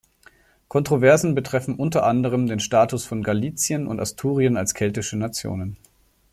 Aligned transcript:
Kontroversen 0.67 1.35
betreffen 1.35 1.75
unter 1.75 2.07
anderem 2.07 2.47
den 2.47 2.59
Status 2.59 3.05
von 3.05 3.21
Galicien 3.21 3.85
und 3.85 3.99
Asturien 3.99 4.57
als 4.57 4.73
keltische 4.73 5.15
Nationen. 5.15 5.77